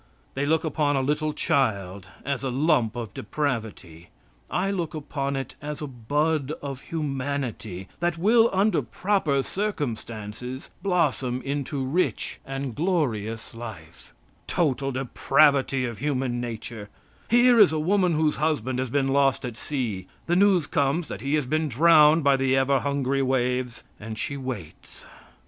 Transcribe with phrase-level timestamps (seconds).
[0.33, 4.09] They look upon a little child as a lump of depravity.
[4.49, 11.39] I look upon it as a bud of humanity, that will, under proper circumstances, blossom
[11.43, 14.15] into rich and glorious life.
[14.47, 16.89] Total depravity of human nature!
[17.29, 21.21] Here is a woman whose husband has been lost at sea; the news comes that
[21.21, 25.05] he has been drowned by the ever hungry waves, and she waits.